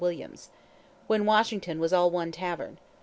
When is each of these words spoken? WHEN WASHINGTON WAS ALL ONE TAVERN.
WHEN 1.05 1.25
WASHINGTON 1.27 1.77
WAS 1.79 1.93
ALL 1.93 2.09
ONE 2.09 2.31
TAVERN. 2.31 2.79